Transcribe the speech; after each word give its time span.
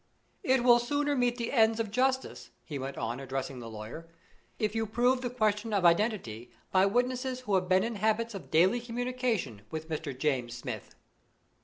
It 0.41 0.63
will 0.63 0.79
sooner 0.79 1.15
meet 1.15 1.37
the 1.37 1.51
ends 1.51 1.79
of 1.79 1.91
justice," 1.91 2.49
he 2.65 2.79
went 2.79 2.97
on, 2.97 3.19
addressing 3.19 3.59
the 3.59 3.69
lawyer, 3.69 4.09
"if 4.57 4.73
you 4.73 4.87
prove 4.87 5.21
the 5.21 5.29
question 5.29 5.73
of 5.73 5.85
identity 5.85 6.51
by 6.71 6.87
witnesses 6.87 7.41
who 7.41 7.53
have 7.53 7.69
been 7.69 7.83
in 7.83 7.97
habits 7.97 8.33
of 8.33 8.49
daily 8.49 8.79
communication 8.81 9.61
with 9.69 9.89
Mr. 9.89 10.17
James 10.17 10.55
Smith." 10.57 10.95